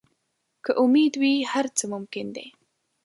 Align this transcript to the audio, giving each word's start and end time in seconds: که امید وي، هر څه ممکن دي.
که 0.65 0.71
امید 0.83 1.13
وي، 1.21 1.35
هر 1.51 1.65
څه 1.77 1.83
ممکن 1.93 2.27
دي. 2.35 2.47